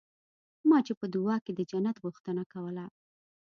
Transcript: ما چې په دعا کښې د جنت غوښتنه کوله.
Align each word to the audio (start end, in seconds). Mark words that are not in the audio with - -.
ما 0.69 0.77
چې 0.85 0.93
په 0.99 1.05
دعا 1.13 1.35
کښې 1.45 1.51
د 1.55 1.61
جنت 1.71 1.95
غوښتنه 2.03 2.43
کوله. 2.53 2.85